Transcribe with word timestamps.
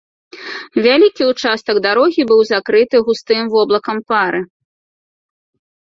Вялікі 0.85 1.23
ўчастак 1.31 1.75
дарогі 1.87 2.21
быў 2.33 2.41
закрыты 2.53 2.95
густым 3.11 3.43
воблакам 3.57 3.97
пары. 4.13 4.41